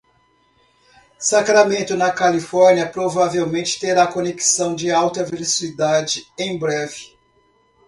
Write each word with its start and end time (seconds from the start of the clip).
Sacramento, 1.19 1.95
na 1.95 2.11
Califórnia, 2.11 2.89
provavelmente 2.89 3.79
terá 3.79 4.07
conexão 4.07 4.73
de 4.73 4.89
alta 4.89 5.23
velocidade 5.23 6.25
em 6.39 6.57
breve. 6.57 7.11